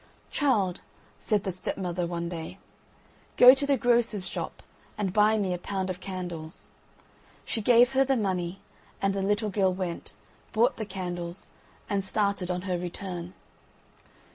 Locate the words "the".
1.43-1.51, 3.67-3.77, 8.03-8.17, 9.13-9.21, 10.77-10.87